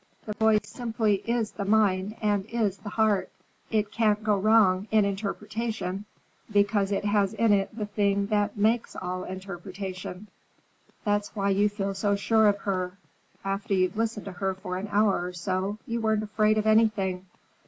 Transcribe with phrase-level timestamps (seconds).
[0.25, 3.29] The voice simply is the mind and is the heart.
[3.69, 6.05] It can't go wrong in interpretation,
[6.51, 10.27] because it has in it the thing that makes all interpretation.
[11.03, 12.97] That's why you feel so sure of her.
[13.45, 17.27] After you've listened to her for an hour or so, you aren't afraid of anything.